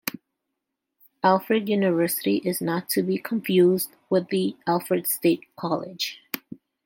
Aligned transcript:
Alfred 1.21 1.69
University 1.69 2.37
is 2.37 2.59
not 2.59 2.89
to 2.89 3.03
be 3.03 3.19
confused 3.19 3.91
with 4.09 4.29
the 4.29 4.57
Alfred 4.65 5.05
State 5.05 5.43
College. 5.55 6.19